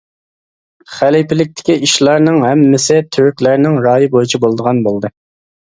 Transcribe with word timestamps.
خەلىپىلىكتىكى 0.93 1.75
ئىشلارنىڭ 1.89 2.41
ھەممىسى 2.47 2.99
تۈركلەرنىڭ 3.17 3.79
رايى 3.89 4.13
بويىچە 4.17 4.45
بولىدىغان 4.47 4.87
بولدى. 4.91 5.19